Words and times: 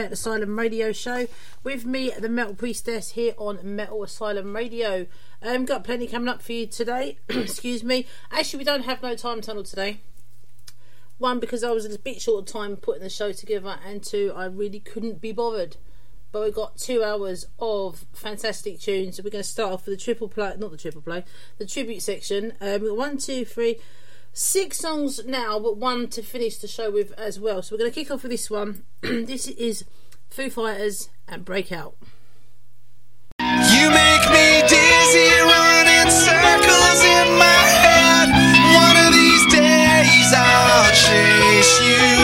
Metal 0.00 0.14
Asylum 0.14 0.58
Radio 0.58 0.92
Show 0.92 1.26
with 1.62 1.84
me, 1.84 2.10
the 2.18 2.30
Metal 2.30 2.54
Priestess, 2.54 3.10
here 3.10 3.34
on 3.36 3.58
Metal 3.62 4.02
Asylum 4.02 4.56
Radio. 4.56 5.06
Um, 5.42 5.66
got 5.66 5.84
plenty 5.84 6.06
coming 6.06 6.26
up 6.26 6.40
for 6.40 6.52
you 6.52 6.66
today. 6.66 7.18
Excuse 7.28 7.84
me. 7.84 8.06
Actually, 8.32 8.60
we 8.60 8.64
don't 8.64 8.86
have 8.86 9.02
no 9.02 9.14
time 9.14 9.42
tunnel 9.42 9.62
today. 9.62 10.00
One, 11.18 11.38
because 11.38 11.62
I 11.62 11.72
was 11.72 11.84
a 11.84 11.98
bit 11.98 12.22
short 12.22 12.48
of 12.48 12.50
time 12.50 12.76
putting 12.76 13.02
the 13.02 13.10
show 13.10 13.32
together, 13.32 13.78
and 13.86 14.02
two, 14.02 14.32
I 14.34 14.46
really 14.46 14.80
couldn't 14.80 15.20
be 15.20 15.32
bothered. 15.32 15.76
But 16.32 16.44
we've 16.44 16.54
got 16.54 16.78
two 16.78 17.04
hours 17.04 17.46
of 17.58 18.06
fantastic 18.14 18.80
tunes. 18.80 19.20
We're 19.22 19.28
going 19.28 19.44
to 19.44 19.48
start 19.50 19.70
off 19.70 19.84
with 19.84 19.98
the 19.98 20.02
triple 20.02 20.28
play, 20.28 20.54
not 20.56 20.70
the 20.70 20.78
triple 20.78 21.02
play, 21.02 21.24
the 21.58 21.66
tribute 21.66 22.00
section. 22.00 22.54
Um, 22.62 22.96
one, 22.96 23.18
two, 23.18 23.44
three 23.44 23.76
six 24.32 24.78
songs 24.78 25.24
now, 25.26 25.58
but 25.58 25.76
one 25.76 26.08
to 26.08 26.22
finish 26.22 26.58
the 26.58 26.68
show 26.68 26.90
with 26.90 27.12
as 27.18 27.38
well. 27.38 27.62
So 27.62 27.74
we're 27.74 27.80
going 27.80 27.90
to 27.90 27.94
kick 27.94 28.10
off 28.10 28.22
with 28.22 28.30
this 28.30 28.50
one. 28.50 28.84
this 29.02 29.48
is 29.48 29.84
Foo 30.30 30.50
Fighters 30.50 31.10
and 31.28 31.44
Breakout. 31.44 31.96
You 33.40 33.90
make 33.90 34.26
me 34.30 34.62
dizzy, 34.68 35.30
running 35.40 36.10
circles 36.10 37.02
in 37.04 37.38
my 37.38 37.64
head. 37.84 38.28
One 38.74 39.06
of 39.06 39.12
these 39.12 39.46
days 39.52 40.32
I'll 40.34 40.92
chase 40.92 41.80
you 41.82 42.19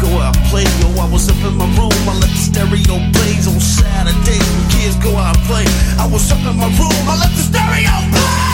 Go 0.00 0.08
out 0.18 0.36
I 0.36 0.48
played, 0.50 0.68
yo, 0.80 0.88
I 1.00 1.08
was 1.10 1.28
up 1.28 1.36
in 1.36 1.56
my 1.56 1.66
room, 1.76 1.92
I 2.08 2.18
let 2.18 2.30
the 2.30 2.36
stereo 2.36 2.98
blaze 3.12 3.46
on 3.46 3.60
Saturday. 3.60 4.40
kids 4.70 4.96
go 4.96 5.16
out 5.16 5.36
and 5.36 5.46
play. 5.46 5.64
I 5.98 6.06
was 6.10 6.30
up 6.32 6.38
in 6.38 6.56
my 6.56 6.66
room, 6.66 7.08
I 7.08 7.18
let 7.20 7.30
the 7.30 7.42
stereo 7.42 8.10
blaze. 8.10 8.53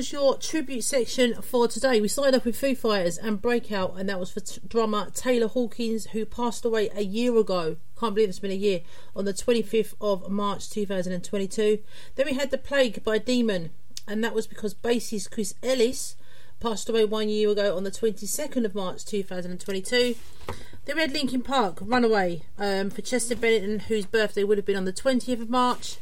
Was 0.00 0.12
your 0.12 0.38
tribute 0.38 0.82
section 0.82 1.34
for 1.42 1.68
today. 1.68 2.00
We 2.00 2.08
started 2.08 2.34
up 2.34 2.46
with 2.46 2.56
Foo 2.56 2.74
Fighters 2.74 3.18
and 3.18 3.38
Breakout, 3.38 3.98
and 3.98 4.08
that 4.08 4.18
was 4.18 4.30
for 4.30 4.40
t- 4.40 4.58
drummer 4.66 5.10
Taylor 5.10 5.46
Hawkins, 5.46 6.06
who 6.12 6.24
passed 6.24 6.64
away 6.64 6.88
a 6.94 7.02
year 7.02 7.36
ago. 7.36 7.76
Can't 7.98 8.14
believe 8.14 8.30
it's 8.30 8.38
been 8.38 8.50
a 8.50 8.54
year. 8.54 8.80
On 9.14 9.26
the 9.26 9.34
25th 9.34 9.92
of 10.00 10.30
March 10.30 10.70
2022. 10.70 11.80
Then 12.14 12.26
we 12.26 12.32
had 12.32 12.50
The 12.50 12.56
Plague 12.56 13.04
by 13.04 13.18
Demon, 13.18 13.72
and 14.08 14.24
that 14.24 14.34
was 14.34 14.46
because 14.46 14.72
bassist 14.72 15.30
Chris 15.30 15.52
Ellis 15.62 16.16
passed 16.60 16.88
away 16.88 17.04
one 17.04 17.28
year 17.28 17.50
ago 17.50 17.76
on 17.76 17.84
the 17.84 17.90
22nd 17.90 18.64
of 18.64 18.74
March 18.74 19.04
2022. 19.04 20.14
Then 20.86 20.96
we 20.96 21.02
had 21.02 21.12
Linkin 21.12 21.42
Park, 21.42 21.76
Runaway, 21.82 22.40
um, 22.58 22.88
for 22.88 23.02
Chester 23.02 23.36
Bennington, 23.36 23.80
whose 23.80 24.06
birthday 24.06 24.44
would 24.44 24.56
have 24.56 24.64
been 24.64 24.76
on 24.76 24.86
the 24.86 24.94
20th 24.94 25.42
of 25.42 25.50
March 25.50 25.98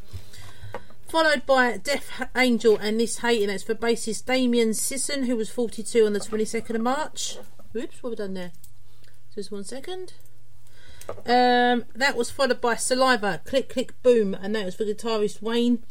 followed 1.08 1.46
by 1.46 1.78
Death 1.78 2.28
Angel 2.36 2.76
and 2.76 3.00
This 3.00 3.18
Hate, 3.18 3.40
and 3.42 3.50
that's 3.50 3.62
for 3.62 3.74
bassist 3.74 4.26
Damien 4.26 4.74
Sisson, 4.74 5.24
who 5.24 5.36
was 5.36 5.48
42 5.48 6.04
on 6.04 6.12
the 6.12 6.20
22nd 6.20 6.74
of 6.74 6.82
March. 6.82 7.38
Oops, 7.74 8.02
what 8.02 8.10
have 8.10 8.18
we 8.18 8.24
done 8.24 8.34
there? 8.34 8.52
Just 9.34 9.50
one 9.50 9.64
second. 9.64 10.12
Um, 11.08 11.86
that 11.94 12.14
was 12.14 12.30
followed 12.30 12.60
by 12.60 12.76
Saliva, 12.76 13.40
Click 13.46 13.70
Click 13.70 14.00
Boom, 14.02 14.34
and 14.34 14.54
that 14.54 14.66
was 14.66 14.74
for 14.74 14.84
guitarist 14.84 15.40
Wayne. 15.40 15.82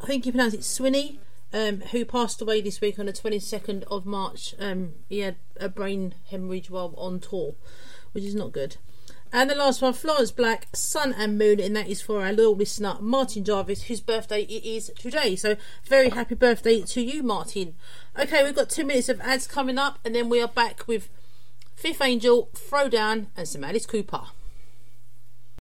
I 0.00 0.06
think 0.06 0.26
you 0.26 0.32
pronounce 0.32 0.54
it 0.54 0.64
Swinny, 0.64 1.18
um, 1.52 1.82
who 1.92 2.04
passed 2.04 2.42
away 2.42 2.60
this 2.60 2.80
week 2.80 2.98
on 2.98 3.06
the 3.06 3.12
22nd 3.12 3.84
of 3.84 4.04
March. 4.04 4.54
Um, 4.58 4.94
he 5.08 5.20
had 5.20 5.36
a 5.60 5.68
brain 5.68 6.14
hemorrhage 6.30 6.70
while 6.70 6.92
on 6.96 7.20
tour, 7.20 7.54
which 8.12 8.24
is 8.24 8.34
not 8.34 8.50
good. 8.50 8.78
And 9.32 9.50
the 9.50 9.54
last 9.54 9.82
one, 9.82 9.92
Florence 9.92 10.30
Black, 10.30 10.68
Sun 10.72 11.14
and 11.18 11.36
Moon, 11.36 11.60
and 11.60 11.74
that 11.76 11.88
is 11.88 12.00
for 12.00 12.22
our 12.22 12.32
little 12.32 12.54
listener, 12.54 12.96
Martin 13.00 13.44
Jarvis, 13.44 13.82
whose 13.82 14.00
birthday 14.00 14.42
it 14.42 14.64
is 14.64 14.90
today. 14.98 15.36
So, 15.36 15.56
very 15.84 16.10
happy 16.10 16.34
birthday 16.34 16.82
to 16.82 17.00
you, 17.02 17.22
Martin. 17.22 17.74
Okay, 18.18 18.44
we've 18.44 18.54
got 18.54 18.70
two 18.70 18.84
minutes 18.84 19.08
of 19.08 19.20
ads 19.20 19.46
coming 19.46 19.78
up, 19.78 19.98
and 20.04 20.14
then 20.14 20.28
we 20.28 20.40
are 20.40 20.48
back 20.48 20.86
with 20.86 21.08
Fifth 21.74 22.00
Angel, 22.00 22.48
Throwdown, 22.54 23.26
and 23.36 23.46
some 23.46 23.64
Alice 23.64 23.84
Cooper. 23.86 24.28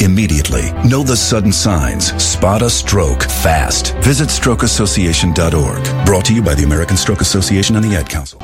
immediately. 0.00 0.72
Know 0.88 1.02
the 1.02 1.16
sudden 1.16 1.52
signs. 1.52 2.12
Spot 2.22 2.62
a 2.62 2.70
stroke 2.70 3.22
fast. 3.22 3.94
Visit 4.04 4.28
strokeassociation.org. 4.28 6.06
Brought 6.06 6.24
to 6.26 6.34
you 6.34 6.42
by 6.42 6.54
the 6.54 6.64
American 6.64 6.96
Stroke 6.96 7.20
Association 7.20 7.76
and 7.76 7.84
the 7.84 7.96
Ad 7.96 8.08
Council. 8.08 8.38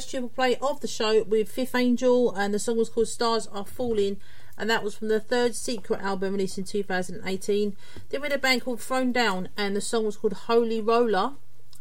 first 0.00 0.10
triple 0.12 0.30
play 0.30 0.56
of 0.62 0.80
the 0.80 0.88
show 0.88 1.22
with 1.24 1.50
Fifth 1.50 1.74
Angel, 1.74 2.34
and 2.34 2.54
the 2.54 2.58
song 2.58 2.78
was 2.78 2.88
called 2.88 3.06
Stars 3.06 3.46
Are 3.48 3.66
Falling, 3.66 4.16
and 4.56 4.70
that 4.70 4.82
was 4.82 4.94
from 4.94 5.08
the 5.08 5.20
third 5.20 5.54
Secret 5.54 6.00
album 6.00 6.32
released 6.32 6.56
in 6.56 6.64
2018. 6.64 7.76
Then 8.08 8.20
we 8.22 8.24
had 8.24 8.32
a 8.32 8.38
band 8.38 8.62
called 8.62 8.78
Throwdown, 8.78 9.48
and 9.58 9.76
the 9.76 9.82
song 9.82 10.06
was 10.06 10.16
called 10.16 10.32
Holy 10.32 10.80
Roller. 10.80 11.32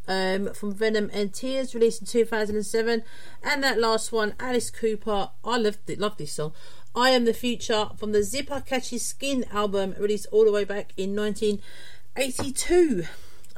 Um, 0.06 0.54
from 0.54 0.74
Venom 0.74 1.10
and 1.14 1.34
Tears, 1.34 1.74
released 1.74 2.02
in 2.02 2.08
2007, 2.08 3.04
and 3.42 3.64
that 3.64 3.80
last 3.80 4.12
one, 4.12 4.34
Alice 4.38 4.70
Cooper. 4.70 5.30
I 5.46 5.58
love 5.58 5.78
loved 5.88 6.18
this 6.18 6.34
song. 6.34 6.52
I 6.94 7.12
Am 7.12 7.24
the 7.24 7.34
Future 7.34 7.88
from 7.96 8.12
the 8.12 8.24
Zipper 8.24 8.60
Catches 8.60 9.06
Skin 9.06 9.46
album, 9.50 9.96
released 9.98 10.28
all 10.34 10.44
the 10.44 10.52
way 10.52 10.66
back 10.66 10.92
in 10.98 11.16
1982. 11.16 13.06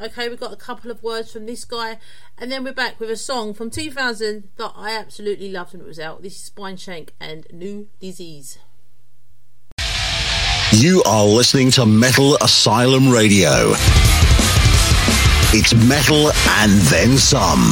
Okay, 0.02 0.30
we've 0.30 0.40
got 0.40 0.52
a 0.52 0.58
couple 0.58 0.90
of 0.90 1.04
words 1.04 1.32
from 1.32 1.46
this 1.46 1.64
guy, 1.64 2.00
and 2.36 2.52
then 2.52 2.64
we're 2.64 2.74
back 2.74 3.00
with 3.00 3.12
a 3.12 3.16
song 3.16 3.54
from 3.54 3.70
2000 3.70 4.50
that 4.58 4.72
I 4.76 4.98
absolutely 4.98 5.52
loved 5.52 5.74
when 5.74 5.82
it 5.82 5.88
was 5.88 6.00
out. 6.00 6.24
This 6.24 6.42
is 6.42 6.50
Spineshank 6.50 7.10
and 7.20 7.46
New 7.54 7.88
Disease. 8.00 8.58
You 10.72 11.04
are 11.06 11.26
listening 11.26 11.70
to 11.72 11.86
Metal 11.86 12.36
Asylum 12.42 13.12
Radio. 13.12 13.74
It's 15.54 15.76
metal 15.76 16.32
and 16.48 16.72
then 16.82 17.18
some. 17.20 17.72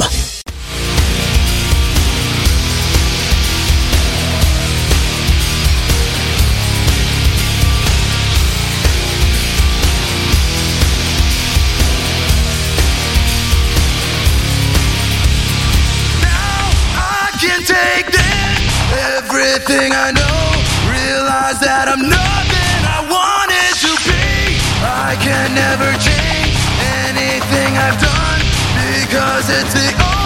take 17.80 18.08
this, 18.12 18.72
everything 19.16 19.92
I 19.94 20.12
know, 20.12 20.44
realize 20.92 21.60
that 21.64 21.86
I'm 21.88 22.04
nothing 22.04 22.80
I 22.98 23.00
wanted 23.16 23.74
to 23.86 23.92
be. 24.08 24.60
I 24.84 25.16
can 25.20 25.56
never 25.56 25.90
change 26.00 26.56
anything 27.08 27.72
I've 27.78 28.00
done 28.00 28.42
because 29.00 29.46
it's 29.50 29.74
the 29.74 29.90
only 30.04 30.19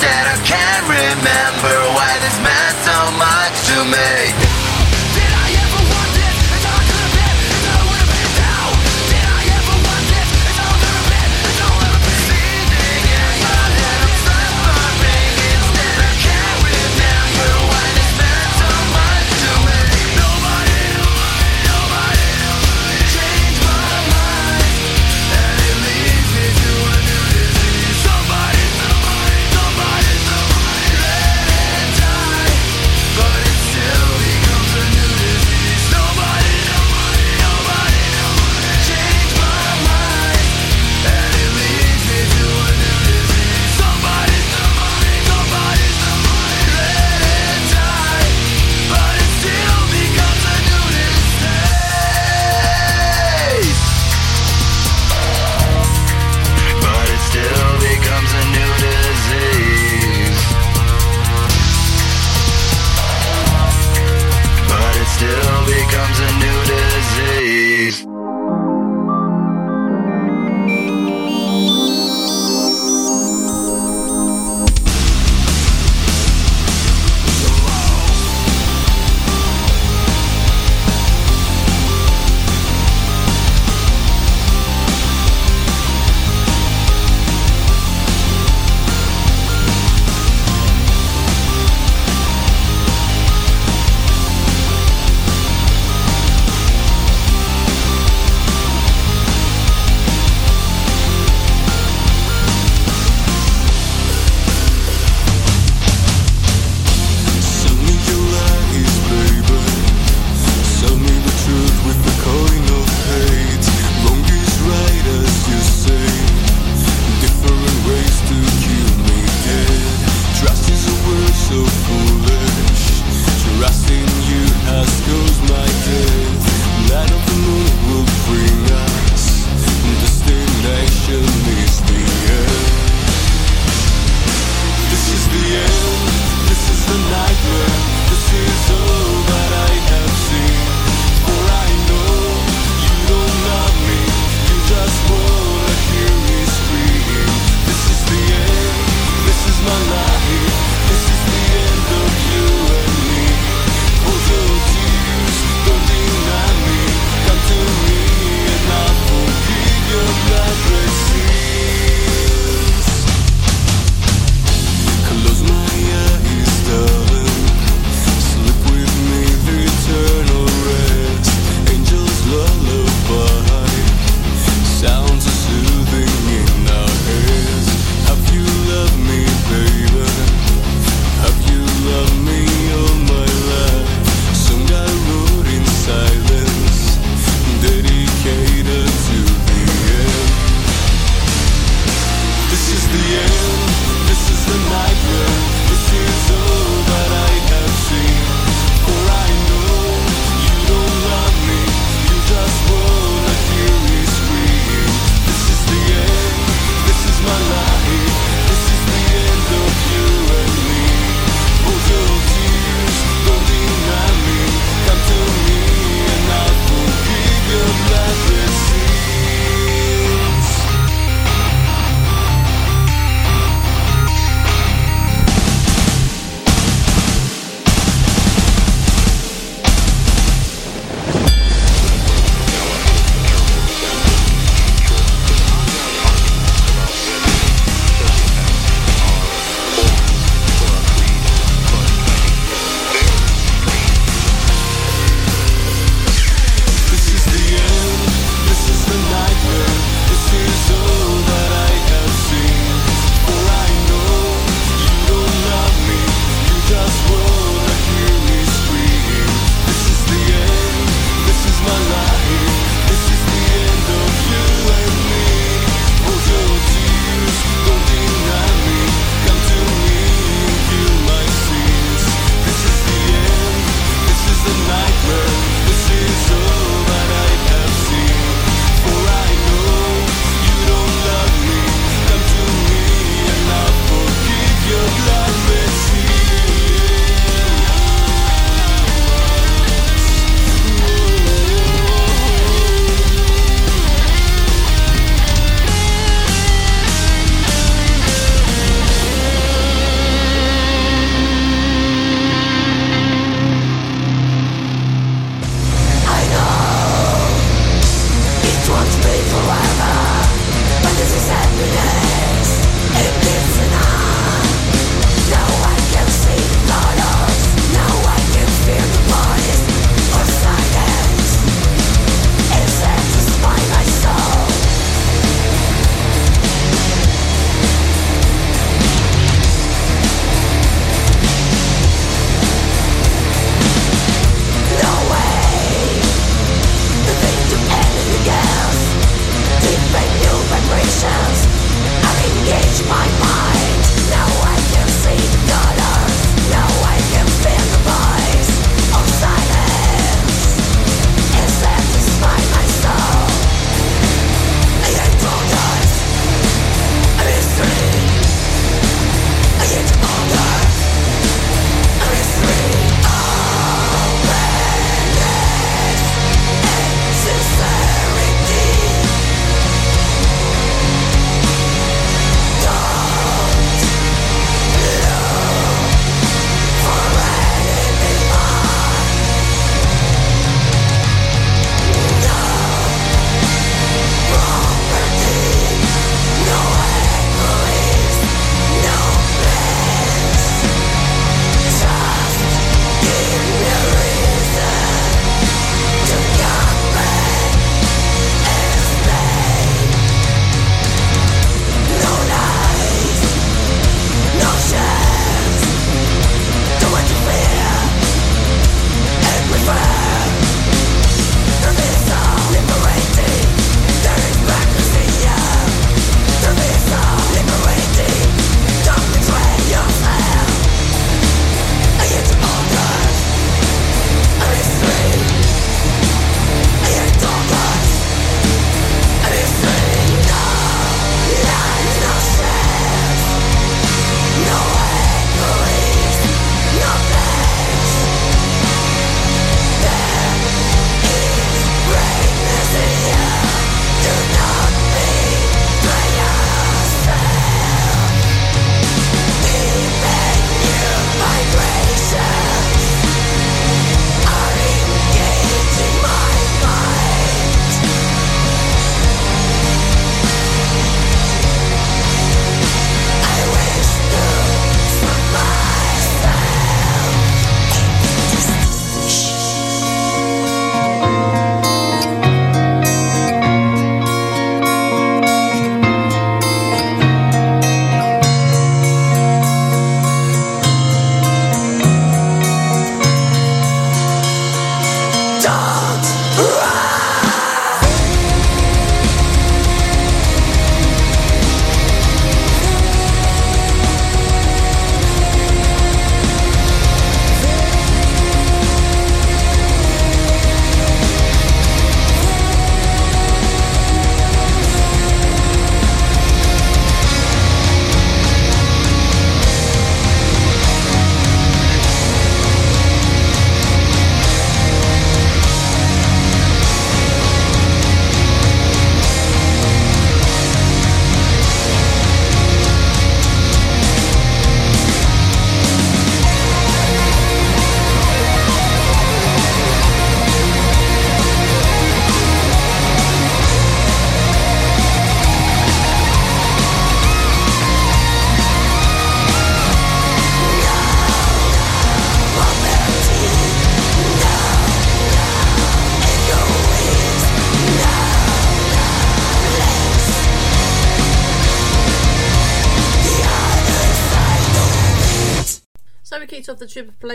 that 0.00 0.38
I 0.38 0.46
can't. 0.46 0.67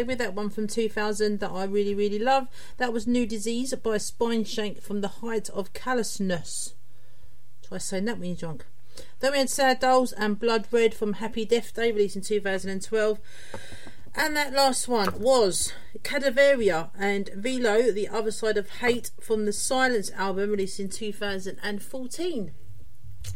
With, 0.04 0.18
that 0.20 0.34
one 0.34 0.50
from 0.50 0.68
2000 0.68 1.40
that 1.40 1.52
I 1.52 1.64
really, 1.66 1.96
really 1.96 2.20
love. 2.20 2.48
That 2.78 2.94
was 2.94 3.08
New 3.08 3.26
Disease 3.26 3.74
by 3.76 3.98
Spineshank 3.98 4.82
from 4.82 5.02
the 5.02 5.08
Height 5.08 5.50
of 5.50 5.74
Callousness. 5.74 6.74
Try 7.68 7.78
saying 7.78 8.06
that 8.06 8.20
when 8.20 8.30
you're 8.30 8.38
drunk. 8.38 8.66
Then 9.20 9.32
we 9.32 9.38
had 9.40 9.50
Sad 9.50 9.80
Dolls 9.80 10.12
and 10.12 10.40
Blood 10.40 10.68
Red 10.72 10.94
from 10.94 11.14
Happy 11.14 11.46
Death 11.46 11.74
Day, 11.74 11.92
released 11.92 12.16
in 12.16 12.22
2012. 12.22 13.20
And 14.16 14.36
that 14.36 14.54
last 14.54 14.88
one 14.88 15.20
was 15.20 15.74
Cadaveria 16.04 16.92
and 16.98 17.30
Velo, 17.30 17.92
The 17.92 18.08
Other 18.08 18.32
Side 18.32 18.58
of 18.58 18.70
Hate 18.70 19.10
from 19.20 19.46
the 19.46 19.54
Silence 19.54 20.12
album, 20.12 20.52
released 20.52 20.80
in 20.80 20.90
2014. 20.90 22.52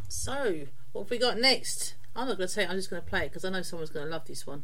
So, 0.08 0.68
what 0.92 1.04
have 1.04 1.10
we 1.10 1.18
got 1.18 1.40
next? 1.40 1.96
I'm 2.16 2.28
not 2.28 2.38
going 2.38 2.48
to 2.48 2.54
say 2.54 2.64
it, 2.64 2.70
I'm 2.70 2.76
just 2.76 2.90
going 2.90 3.02
to 3.02 3.08
play 3.08 3.22
it 3.22 3.30
because 3.30 3.46
I 3.46 3.50
know 3.50 3.62
someone's 3.62 3.90
going 3.90 4.06
to 4.06 4.12
love 4.12 4.26
this 4.26 4.46
one. 4.46 4.64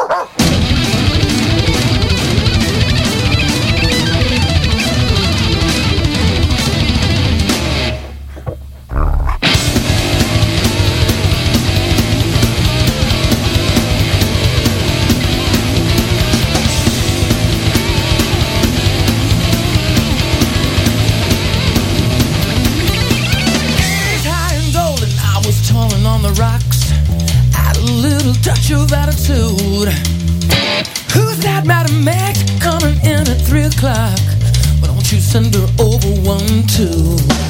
of 28.69 28.93
attitude. 28.93 29.89
Who's 31.13 31.39
that 31.39 31.63
Madam 31.65 32.03
Mac 32.03 32.35
coming 32.59 32.95
in 33.03 33.27
at 33.27 33.41
three 33.41 33.63
o'clock? 33.63 34.19
Why 34.79 34.87
don't 34.87 35.11
you 35.11 35.19
send 35.19 35.55
her 35.55 35.67
over 35.79 36.07
one 36.21 36.67
two? 36.67 37.40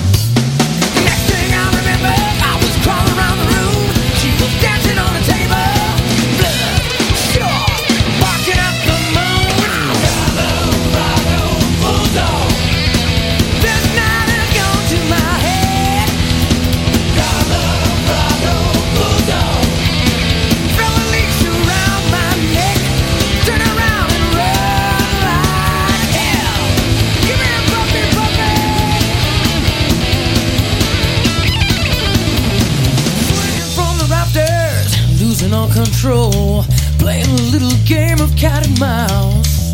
Little 37.52 37.78
game 37.86 38.22
of 38.22 38.34
cat 38.38 38.66
and 38.66 38.80
mouse. 38.80 39.74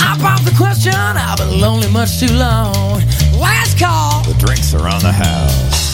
I 0.00 0.18
popped 0.20 0.44
the 0.44 0.54
question, 0.56 0.92
I've 0.92 1.38
been 1.38 1.60
lonely 1.60 1.88
much 1.88 2.18
too 2.18 2.32
long. 2.34 3.00
Last 3.32 3.78
call. 3.78 4.24
The 4.24 4.34
drinks 4.44 4.74
are 4.74 4.88
on 4.88 5.00
the 5.00 5.12
house. 5.12 5.87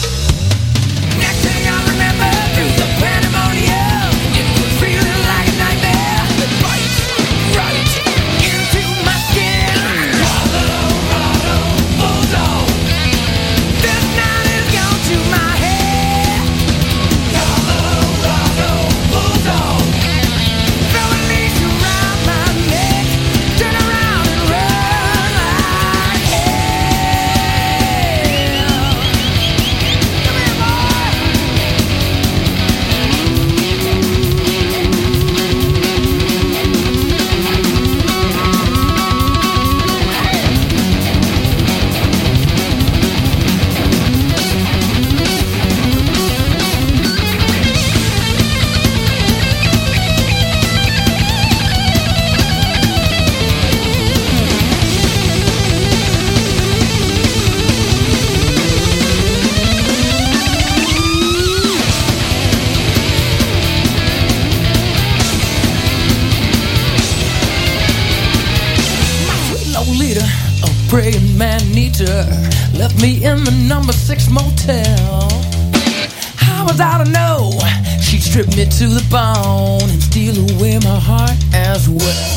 To 78.77 78.87
the 78.89 79.07
bone 79.09 79.89
and 79.89 80.03
steal 80.03 80.35
away 80.51 80.77
my 80.83 80.99
heart 80.99 81.31
as 81.53 81.87
well. 81.87 82.35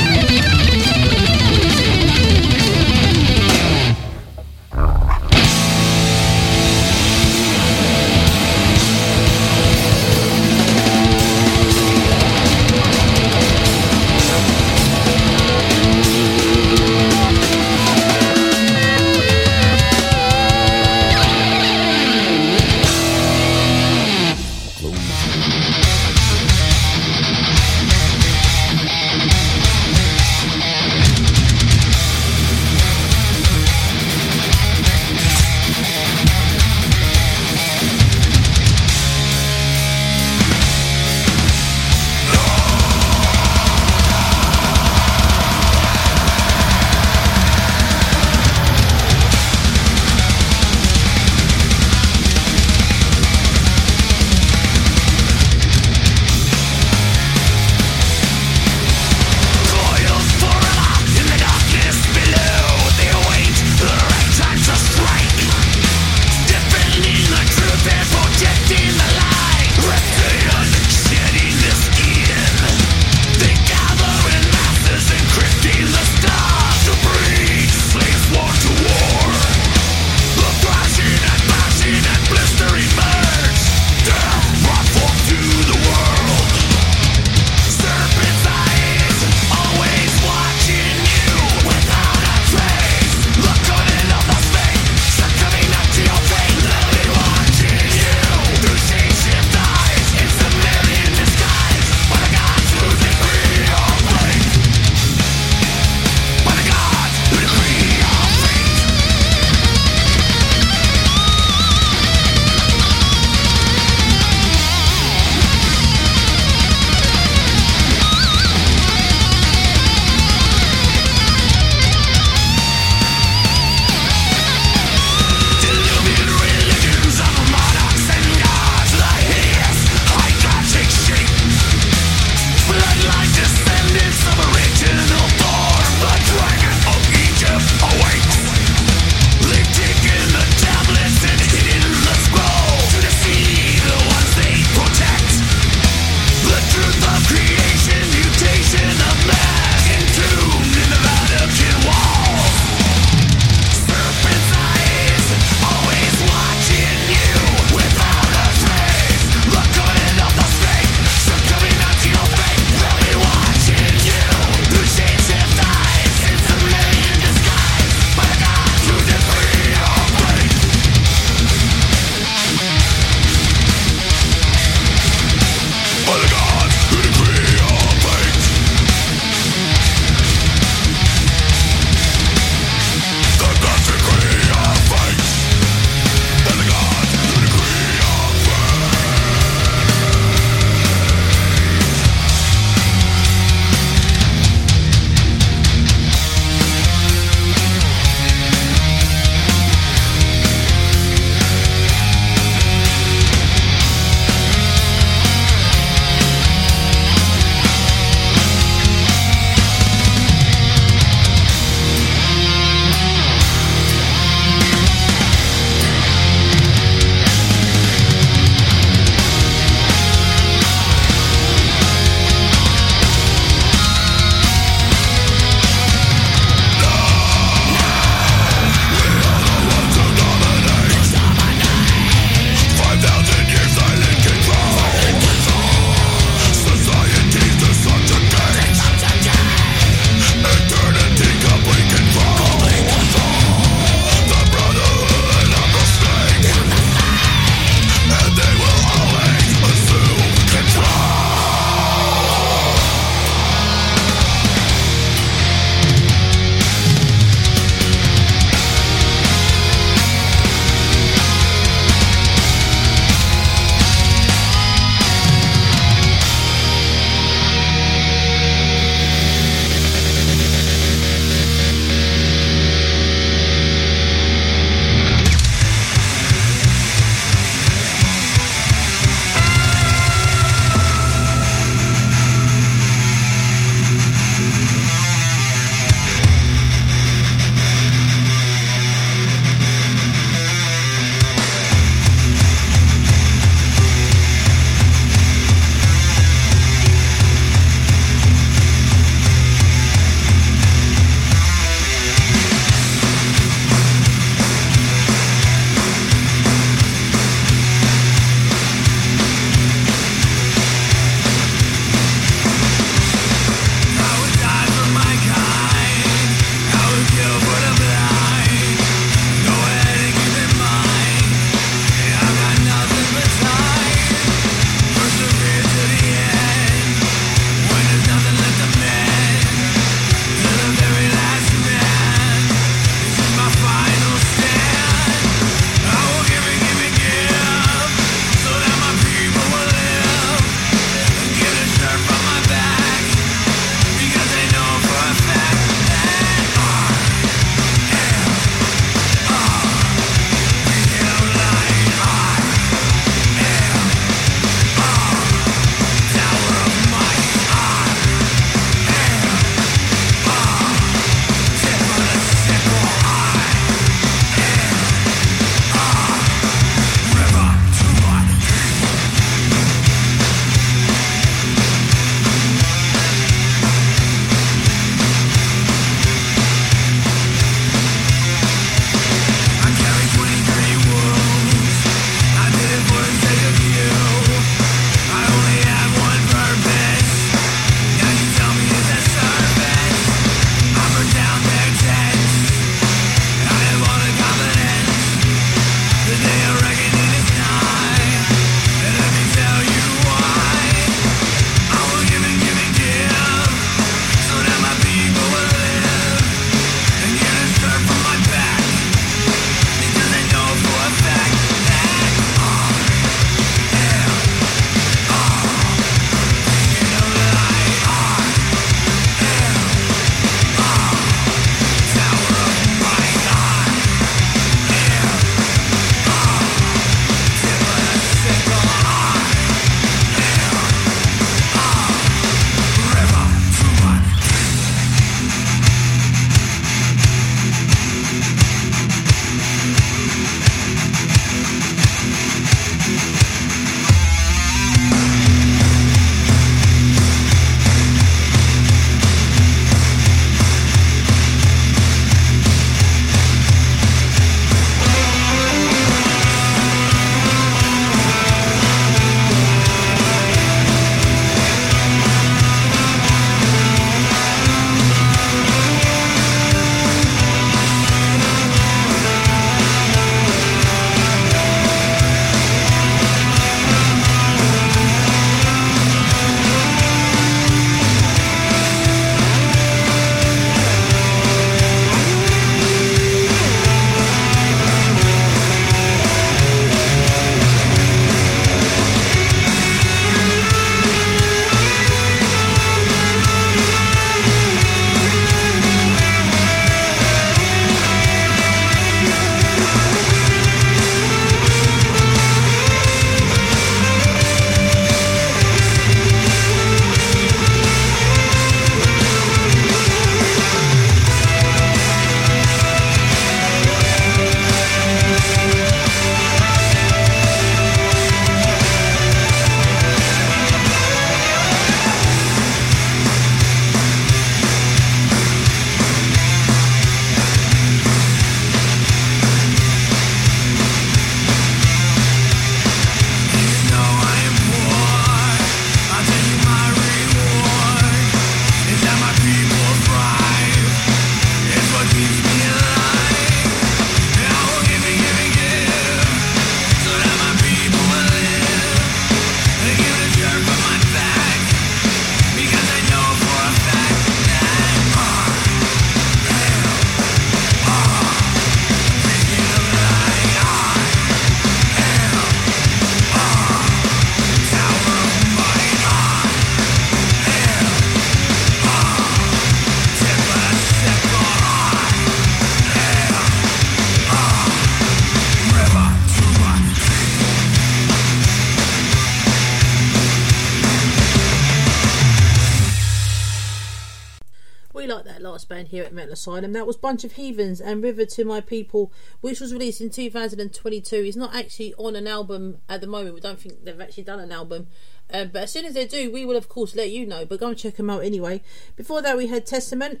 Last 584.86 585.48
band 585.48 585.68
here 585.68 585.84
at 585.84 585.92
Metal 585.92 586.12
Asylum. 586.12 586.52
That 586.52 586.66
was 586.66 586.76
Bunch 586.76 587.02
of 587.04 587.12
Heathens 587.12 587.60
and 587.60 587.82
River 587.82 588.04
to 588.06 588.24
My 588.24 588.40
People, 588.40 588.92
which 589.20 589.40
was 589.40 589.52
released 589.52 589.80
in 589.80 589.90
2022. 589.90 590.96
It's 590.96 591.16
not 591.16 591.34
actually 591.34 591.74
on 591.74 591.96
an 591.96 592.06
album 592.06 592.58
at 592.68 592.80
the 592.80 592.86
moment. 592.86 593.14
We 593.14 593.20
don't 593.20 593.40
think 593.40 593.64
they've 593.64 593.80
actually 593.80 594.04
done 594.04 594.20
an 594.20 594.32
album. 594.32 594.68
Uh, 595.12 595.24
but 595.24 595.44
as 595.44 595.52
soon 595.52 595.64
as 595.64 595.74
they 595.74 595.86
do, 595.86 596.10
we 596.10 596.24
will 596.24 596.36
of 596.36 596.48
course 596.48 596.76
let 596.76 596.90
you 596.90 597.06
know. 597.06 597.26
But 597.26 597.40
go 597.40 597.48
and 597.48 597.58
check 597.58 597.76
them 597.76 597.90
out 597.90 598.04
anyway. 598.04 598.42
Before 598.76 599.02
that, 599.02 599.16
we 599.16 599.26
had 599.26 599.44
Testament, 599.44 600.00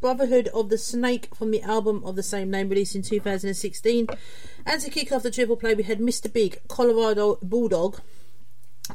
Brotherhood 0.00 0.48
of 0.48 0.68
the 0.68 0.78
Snake 0.78 1.34
from 1.34 1.50
the 1.50 1.62
album 1.62 2.02
of 2.04 2.16
the 2.16 2.22
same 2.22 2.50
name, 2.50 2.68
released 2.68 2.94
in 2.94 3.02
2016. 3.02 4.06
And 4.66 4.80
to 4.82 4.90
kick 4.90 5.12
off 5.12 5.22
the 5.22 5.30
triple 5.30 5.56
play, 5.56 5.74
we 5.74 5.84
had 5.84 5.98
Mr. 6.00 6.32
Big, 6.32 6.60
Colorado 6.68 7.38
Bulldog 7.42 8.00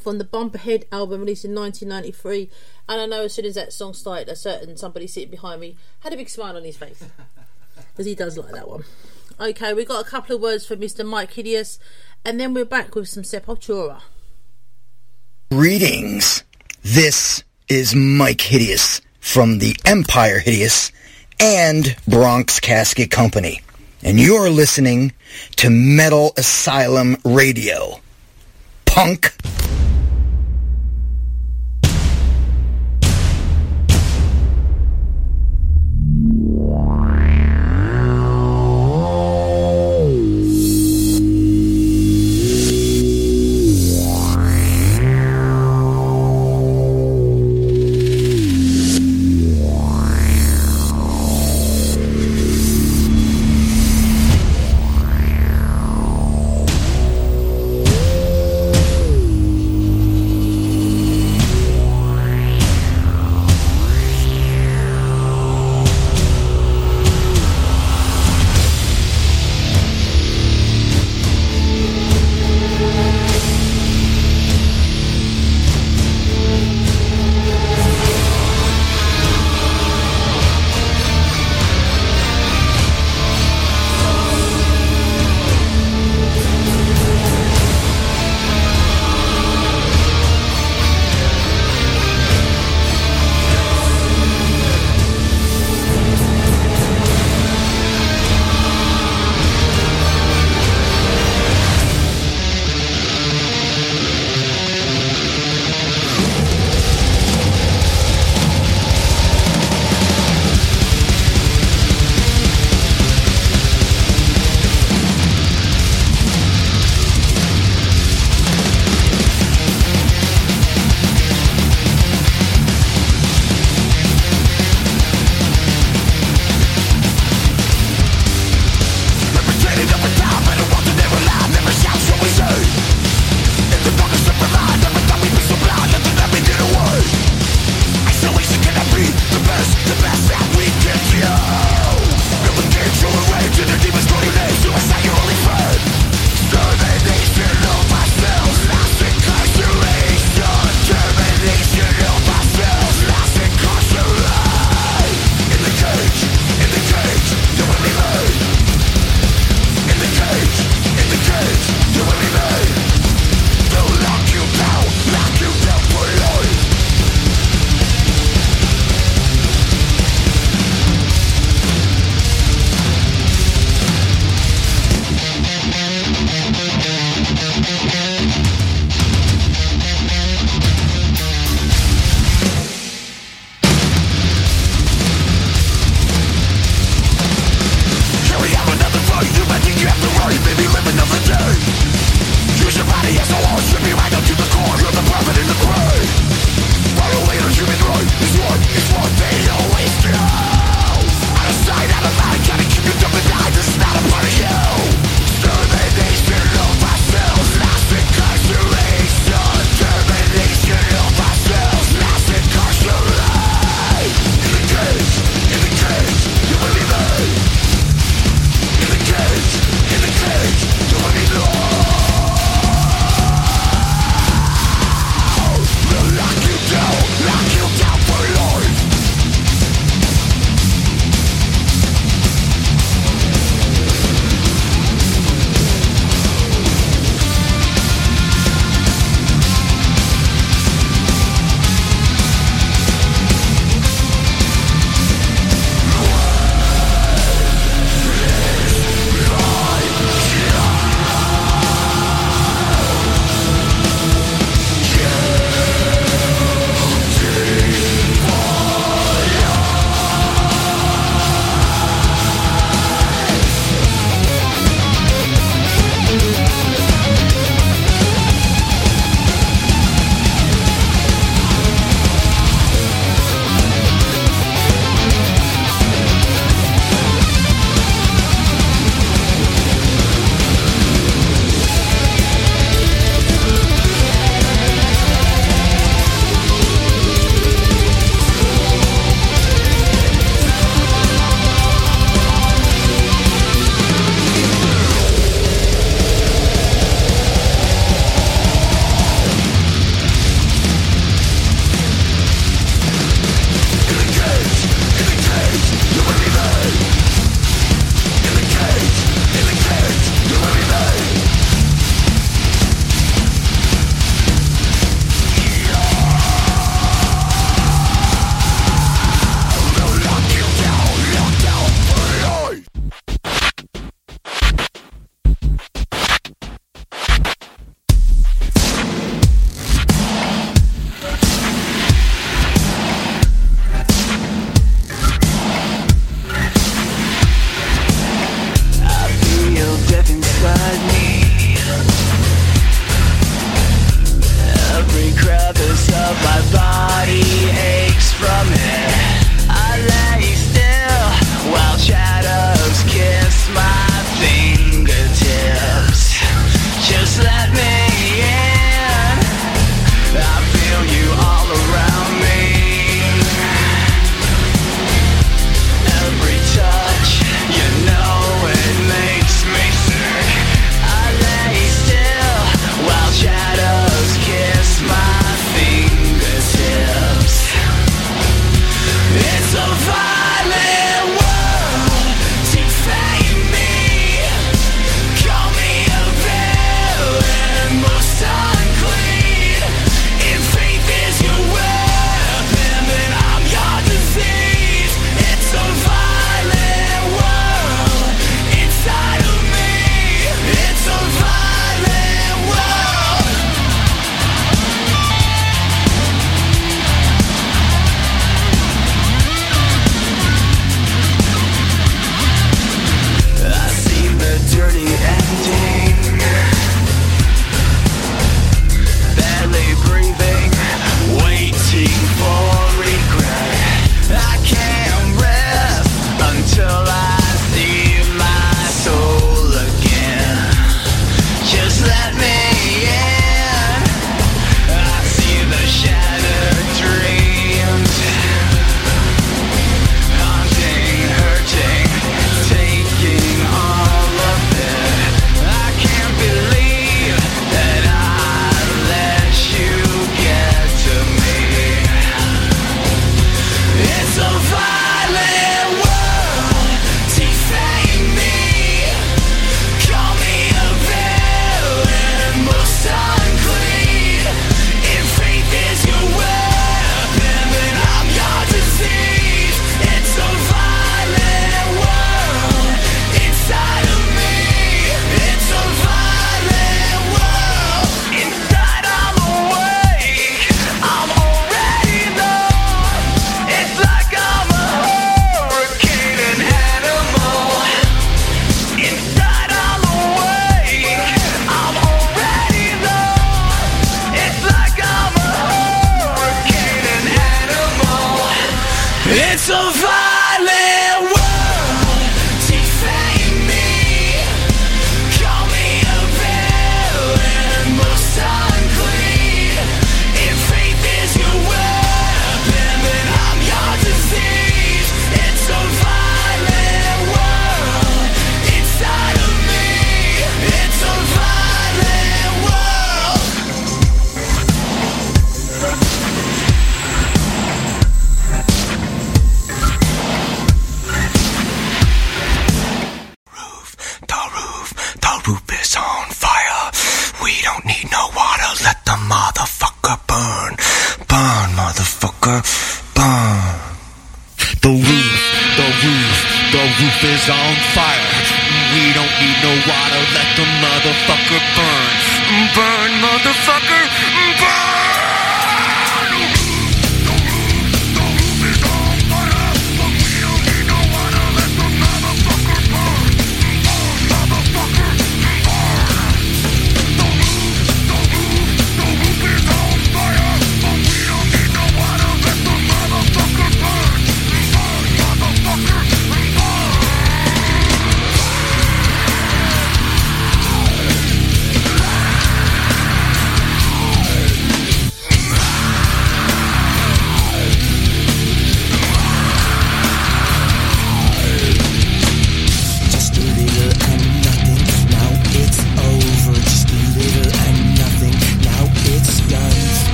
from 0.00 0.18
the 0.18 0.24
Bump 0.24 0.54
Ahead 0.54 0.84
album 0.92 1.20
released 1.20 1.44
in 1.44 1.54
1993. 1.54 2.50
And 2.88 3.00
I 3.00 3.06
know 3.06 3.24
as 3.24 3.34
soon 3.34 3.44
as 3.46 3.54
that 3.54 3.72
song 3.72 3.94
started, 3.94 4.28
a 4.28 4.36
certain 4.36 4.76
somebody 4.76 5.06
sitting 5.06 5.30
behind 5.30 5.60
me 5.60 5.76
had 6.00 6.12
a 6.12 6.16
big 6.16 6.28
smile 6.28 6.56
on 6.56 6.64
his 6.64 6.76
face 6.76 7.02
because 7.90 8.06
he 8.06 8.14
does 8.14 8.36
like 8.36 8.52
that 8.52 8.68
one. 8.68 8.84
Okay, 9.40 9.72
we 9.72 9.84
got 9.84 10.04
a 10.04 10.08
couple 10.08 10.34
of 10.34 10.42
words 10.42 10.66
from 10.66 10.80
Mr. 10.80 11.06
Mike 11.06 11.32
Hideous, 11.32 11.78
and 12.24 12.40
then 12.40 12.54
we're 12.54 12.64
back 12.64 12.94
with 12.94 13.08
some 13.08 13.22
Sepultura. 13.22 14.00
Greetings. 15.50 16.42
This 16.82 17.44
is 17.68 17.94
Mike 17.94 18.40
Hideous 18.40 19.00
from 19.20 19.58
the 19.58 19.76
Empire 19.84 20.40
Hideous 20.40 20.90
and 21.38 21.96
Bronx 22.08 22.58
Casket 22.60 23.10
Company. 23.10 23.60
And 24.02 24.18
you're 24.18 24.50
listening 24.50 25.12
to 25.56 25.70
Metal 25.70 26.32
Asylum 26.36 27.16
Radio. 27.24 28.00
Punk. 28.86 29.34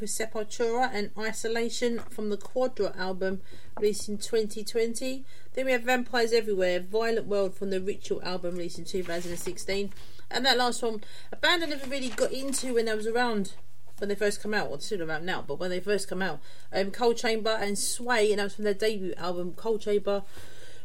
of 0.00 0.08
Sepultura 0.08 0.90
and 0.92 1.10
Isolation 1.18 1.98
from 1.98 2.30
the 2.30 2.36
Quadra 2.36 2.94
album 2.96 3.40
released 3.78 4.08
in 4.08 4.18
2020. 4.18 5.24
Then 5.54 5.66
we 5.66 5.72
have 5.72 5.82
Vampires 5.82 6.32
Everywhere, 6.32 6.80
Violent 6.80 7.26
World 7.26 7.54
from 7.54 7.70
the 7.70 7.80
Ritual 7.80 8.22
album 8.22 8.56
released 8.56 8.78
in 8.78 8.84
2016. 8.84 9.92
And 10.30 10.46
that 10.46 10.56
last 10.56 10.82
one, 10.82 11.02
a 11.30 11.36
band 11.36 11.62
I 11.62 11.66
never 11.66 11.88
really 11.88 12.08
got 12.08 12.32
into 12.32 12.74
when 12.74 12.88
I 12.88 12.94
was 12.94 13.06
around 13.06 13.52
when 13.98 14.08
they 14.08 14.14
first 14.14 14.42
come 14.42 14.54
out, 14.54 14.68
well, 14.68 14.80
still 14.80 15.02
around 15.02 15.24
now, 15.24 15.44
but 15.46 15.60
when 15.60 15.70
they 15.70 15.78
first 15.78 16.08
come 16.08 16.22
out, 16.22 16.40
um, 16.72 16.90
Coal 16.90 17.14
Chamber 17.14 17.56
and 17.60 17.78
Sway, 17.78 18.32
and 18.32 18.40
that 18.40 18.44
was 18.44 18.54
from 18.54 18.64
their 18.64 18.74
debut 18.74 19.14
album, 19.16 19.52
Coal 19.52 19.78
Chamber, 19.78 20.24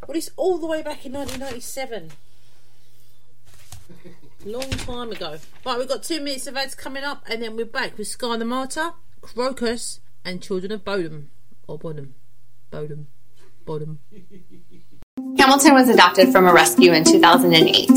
released 0.07 0.29
all 0.35 0.59
the 0.59 0.67
way 0.67 0.83
back 0.83 1.03
in 1.03 1.13
1997. 1.13 2.11
Long 4.47 4.69
time 4.69 5.11
ago. 5.11 5.39
Right, 5.65 5.77
we've 5.77 5.89
got 5.89 6.03
two 6.03 6.21
minutes 6.21 6.47
of 6.47 6.55
ads 6.55 6.73
coming 6.73 7.03
up, 7.03 7.21
and 7.29 7.43
then 7.43 7.57
we're 7.57 7.65
back 7.65 7.97
with 7.97 8.07
Scar 8.07 8.37
the 8.37 8.45
Martyr, 8.45 8.93
Krokus, 9.19 9.99
and 10.23 10.41
Children 10.41 10.71
of 10.71 10.85
Bodom. 10.85 11.25
Or 11.67 11.77
Bodom. 11.77 12.13
Bodom. 12.71 13.07
Bodom. 13.65 13.97
Hamilton 15.37 15.73
was 15.73 15.89
adopted 15.89 16.31
from 16.31 16.47
a 16.47 16.53
rescue 16.53 16.93
in 16.93 17.03
2008. 17.03 17.89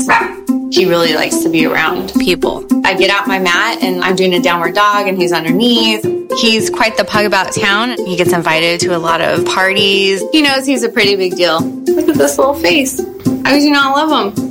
He 0.73 0.85
really 0.89 1.13
likes 1.13 1.37
to 1.37 1.49
be 1.49 1.65
around 1.65 2.11
people. 2.19 2.65
I 2.85 2.95
get 2.95 3.09
out 3.09 3.27
my 3.27 3.39
mat 3.39 3.81
and 3.81 4.03
I'm 4.03 4.17
doing 4.17 4.33
a 4.33 4.41
downward 4.41 4.75
dog 4.75 5.07
and 5.07 5.17
he's 5.17 5.31
underneath. 5.31 6.03
He's 6.37 6.69
quite 6.69 6.97
the 6.97 7.05
pug 7.05 7.25
about 7.25 7.53
town. 7.53 7.97
He 8.05 8.17
gets 8.17 8.33
invited 8.33 8.81
to 8.81 8.95
a 8.95 8.99
lot 8.99 9.21
of 9.21 9.45
parties. 9.45 10.21
He 10.33 10.41
knows 10.41 10.65
he's 10.65 10.83
a 10.83 10.89
pretty 10.89 11.15
big 11.15 11.37
deal. 11.37 11.61
Look 11.61 12.09
at 12.09 12.15
this 12.15 12.37
little 12.37 12.55
face. 12.55 12.99
I 13.45 13.57
do 13.57 13.71
not 13.71 13.95
love 13.95 14.35
him. 14.35 14.50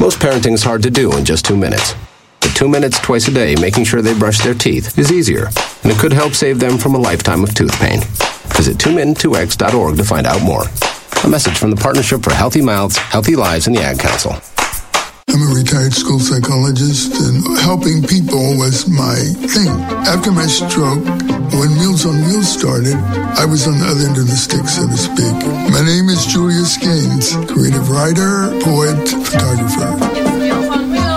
Most 0.00 0.20
parenting 0.20 0.52
is 0.52 0.62
hard 0.62 0.84
to 0.84 0.90
do 0.90 1.16
in 1.16 1.24
just 1.24 1.44
two 1.44 1.56
minutes. 1.56 1.96
But 2.40 2.54
two 2.54 2.68
minutes 2.68 3.00
twice 3.00 3.26
a 3.26 3.32
day 3.32 3.56
making 3.56 3.82
sure 3.82 4.00
they 4.00 4.16
brush 4.16 4.38
their 4.38 4.54
teeth 4.54 4.96
is 4.96 5.10
easier, 5.10 5.46
and 5.82 5.90
it 5.90 5.98
could 5.98 6.12
help 6.12 6.34
save 6.34 6.60
them 6.60 6.78
from 6.78 6.94
a 6.94 6.98
lifetime 6.98 7.42
of 7.42 7.52
tooth 7.52 7.74
pain. 7.80 8.00
Visit 8.54 8.78
2min2x.org 8.78 9.96
to 9.96 10.04
find 10.04 10.26
out 10.26 10.40
more. 10.42 10.62
A 11.24 11.28
message 11.28 11.58
from 11.58 11.70
the 11.70 11.76
Partnership 11.76 12.22
for 12.22 12.32
Healthy 12.32 12.62
Mouths, 12.62 12.96
Healthy 12.96 13.34
Lives, 13.34 13.66
and 13.66 13.74
the 13.74 13.82
Ad 13.82 13.98
Council. 13.98 14.36
I'm 15.28 15.42
a 15.42 15.54
retired 15.54 15.92
school 15.92 16.18
psychologist, 16.18 17.14
and 17.20 17.58
helping 17.58 18.02
people 18.02 18.56
was 18.56 18.88
my 18.88 19.16
thing. 19.52 19.68
After 20.08 20.32
my 20.32 20.46
stroke, 20.46 21.04
when 21.52 21.74
Meals 21.76 22.06
on 22.06 22.16
Wheels 22.24 22.48
started, 22.48 22.94
I 23.38 23.44
was 23.44 23.66
on 23.66 23.78
the 23.78 23.86
other 23.86 24.06
end 24.08 24.16
of 24.16 24.26
the 24.26 24.36
stick, 24.36 24.66
so 24.66 24.86
to 24.86 24.96
speak. 24.96 25.36
My 25.70 25.84
name 25.84 26.08
is 26.08 26.24
Julius 26.26 26.76
Gaines, 26.76 27.36
creative 27.50 27.90
writer, 27.90 28.48
poet, 28.62 29.08
photographer. 29.26 30.48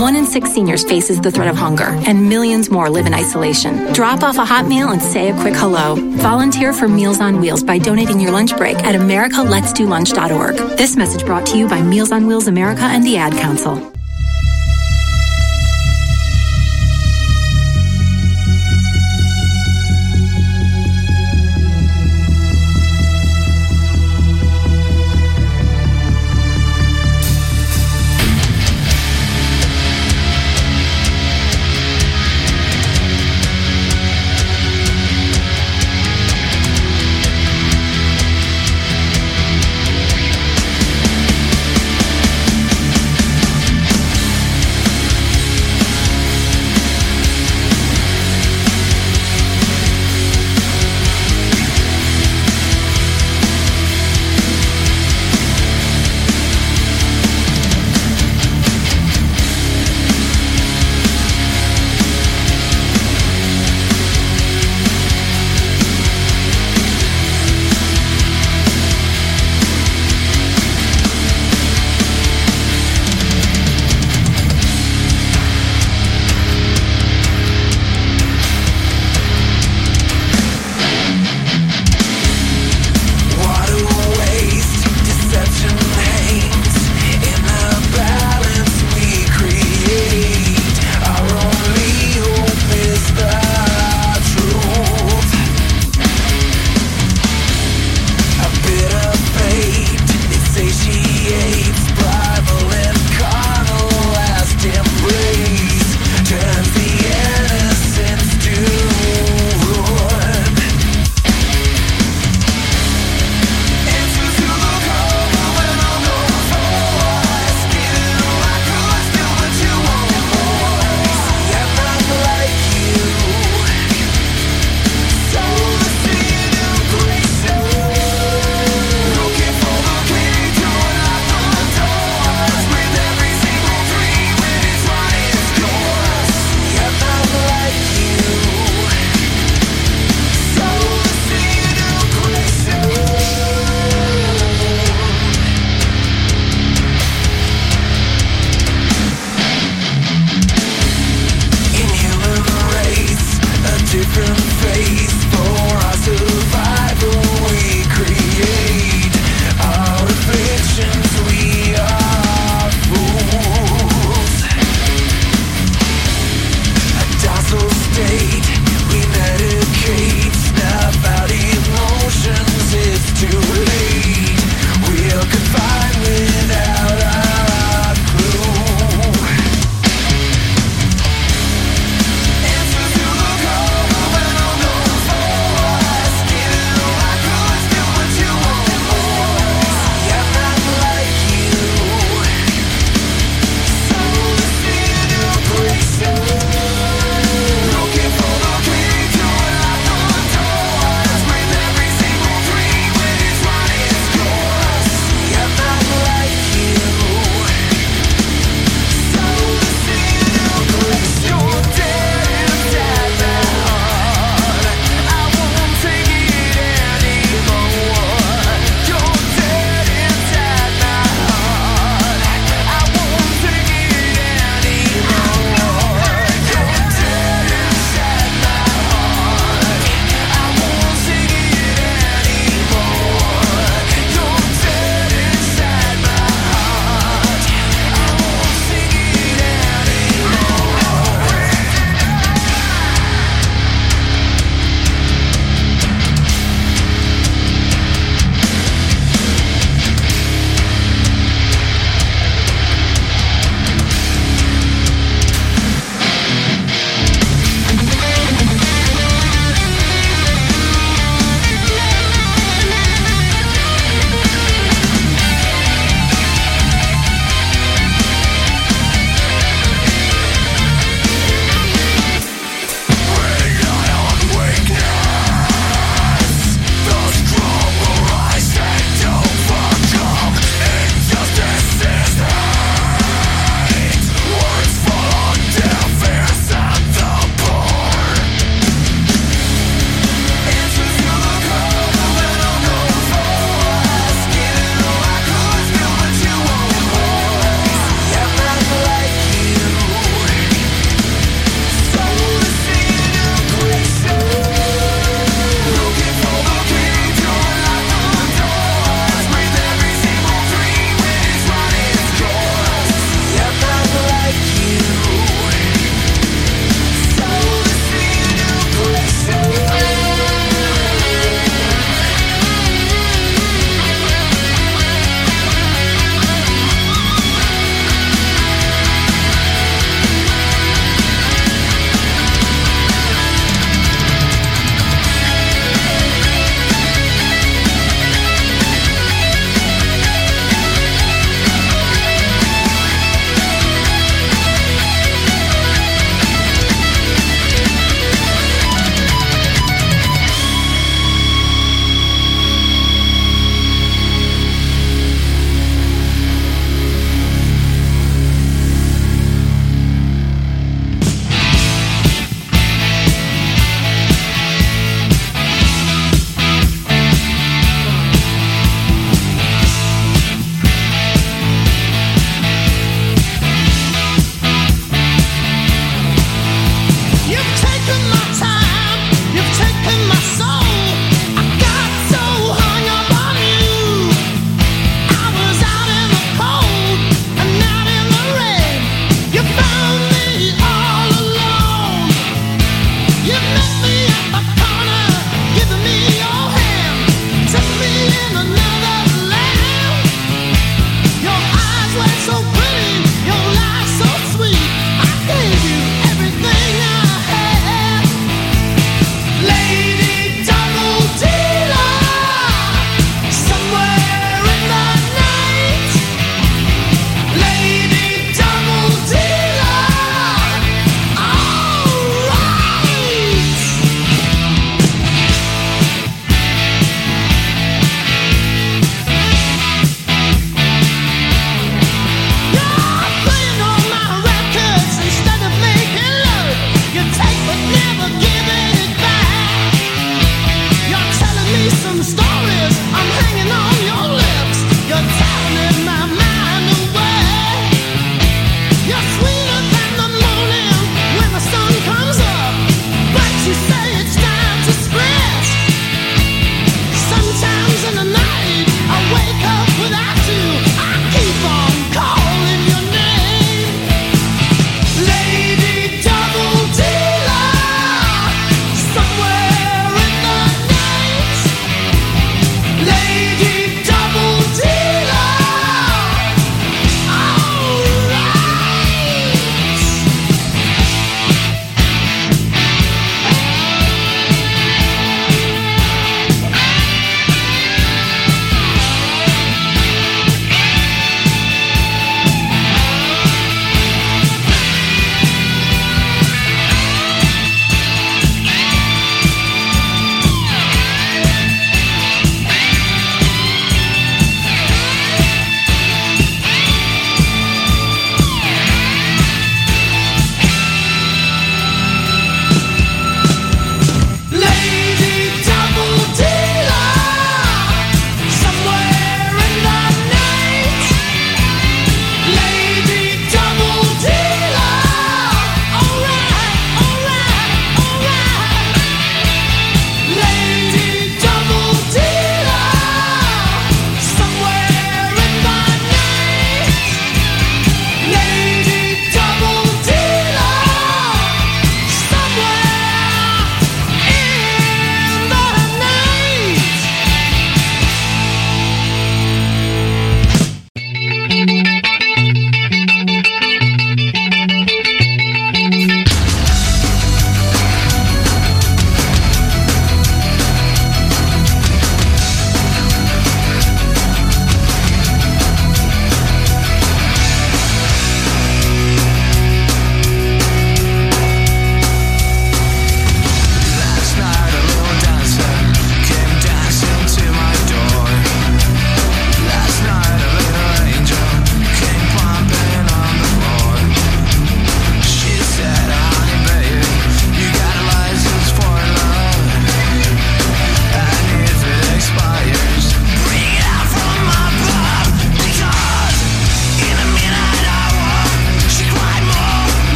One 0.00 0.16
in 0.16 0.26
six 0.26 0.52
seniors 0.52 0.84
faces 0.84 1.20
the 1.20 1.30
threat 1.30 1.48
of 1.48 1.56
hunger, 1.56 1.88
and 2.06 2.28
millions 2.28 2.68
more 2.68 2.90
live 2.90 3.06
in 3.06 3.14
isolation. 3.14 3.92
Drop 3.94 4.22
off 4.22 4.36
a 4.36 4.44
hot 4.44 4.66
meal 4.66 4.90
and 4.90 5.00
say 5.00 5.30
a 5.30 5.40
quick 5.40 5.54
hello. 5.54 5.94
Volunteer 6.16 6.72
for 6.72 6.88
Meals 6.88 7.20
on 7.20 7.40
Wheels 7.40 7.62
by 7.62 7.78
donating 7.78 8.20
your 8.20 8.32
lunch 8.32 8.56
break 8.56 8.76
at 8.78 8.94
americaletsdolunch.org. 8.94 10.56
This 10.76 10.96
message 10.96 11.24
brought 11.24 11.46
to 11.46 11.56
you 11.56 11.68
by 11.68 11.80
Meals 11.80 12.12
on 12.12 12.26
Wheels 12.26 12.48
America 12.48 12.82
and 12.82 13.04
the 13.04 13.16
Ad 13.16 13.32
Council. 13.34 13.93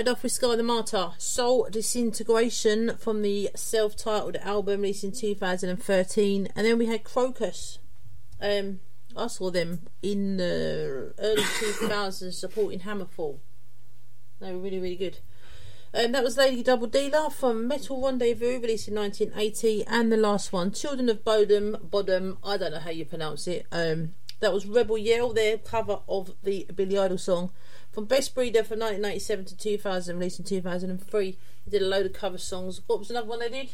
Started 0.00 0.12
off 0.12 0.22
with 0.22 0.32
Scar 0.32 0.56
the 0.56 0.62
Martyr, 0.62 1.10
Soul 1.18 1.68
Disintegration 1.70 2.96
from 2.96 3.20
the 3.20 3.50
self 3.54 3.94
titled 3.96 4.36
album 4.36 4.80
released 4.80 5.04
in 5.04 5.12
2013. 5.12 6.48
And 6.56 6.66
then 6.66 6.78
we 6.78 6.86
had 6.86 7.04
Krokus. 7.04 7.76
Um, 8.40 8.80
I 9.14 9.26
saw 9.26 9.50
them 9.50 9.82
in 10.00 10.38
the 10.38 11.12
early 11.18 11.42
2000s 11.42 12.32
supporting 12.32 12.80
Hammerfall. 12.80 13.40
They 14.40 14.52
were 14.52 14.60
really, 14.60 14.78
really 14.78 14.96
good. 14.96 15.18
Um, 15.92 16.12
that 16.12 16.24
was 16.24 16.38
Lady 16.38 16.62
Double 16.62 16.86
Dealer 16.86 17.28
from 17.28 17.68
Metal 17.68 18.02
Rendezvous, 18.02 18.58
released 18.58 18.88
in 18.88 18.94
1980, 18.94 19.84
and 19.86 20.10
the 20.10 20.16
last 20.16 20.50
one, 20.50 20.72
Children 20.72 21.10
of 21.10 21.26
Bodom, 21.26 21.76
Bodom, 21.90 22.38
I 22.42 22.56
don't 22.56 22.72
know 22.72 22.80
how 22.80 22.88
you 22.88 23.04
pronounce 23.04 23.46
it. 23.46 23.66
Um, 23.70 24.14
that 24.40 24.54
was 24.54 24.64
Rebel 24.64 24.96
Yell, 24.96 25.34
their 25.34 25.58
cover 25.58 25.98
of 26.08 26.32
the 26.42 26.66
Billy 26.74 26.96
Idol 26.96 27.18
song 27.18 27.50
from 27.92 28.06
Bestbreeder 28.06 28.64
from 28.64 28.78
1997 28.80 29.44
to 29.46 29.56
2000, 29.56 30.16
released 30.18 30.38
in 30.38 30.44
2003. 30.44 31.38
They 31.66 31.70
did 31.78 31.82
a 31.82 31.88
load 31.88 32.06
of 32.06 32.12
cover 32.12 32.38
songs. 32.38 32.80
What 32.86 32.98
was 32.98 33.10
another 33.10 33.26
one 33.28 33.40
they 33.40 33.48
did? 33.48 33.70